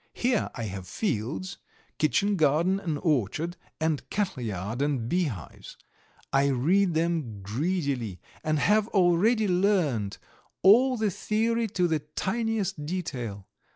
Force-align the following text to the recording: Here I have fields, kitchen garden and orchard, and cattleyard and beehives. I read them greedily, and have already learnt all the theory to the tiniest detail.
Here 0.13 0.49
I 0.55 0.63
have 0.63 0.87
fields, 0.87 1.59
kitchen 1.99 2.35
garden 2.35 2.79
and 2.79 2.97
orchard, 3.03 3.55
and 3.79 4.01
cattleyard 4.09 4.81
and 4.81 5.07
beehives. 5.07 5.77
I 6.33 6.47
read 6.47 6.95
them 6.95 7.43
greedily, 7.43 8.19
and 8.43 8.57
have 8.57 8.87
already 8.87 9.47
learnt 9.47 10.17
all 10.63 10.97
the 10.97 11.11
theory 11.11 11.67
to 11.67 11.87
the 11.87 11.99
tiniest 11.99 12.83
detail. 12.83 13.45